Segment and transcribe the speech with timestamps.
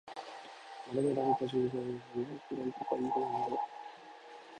[0.87, 3.59] 丸められた従業員用のエプロンとか色々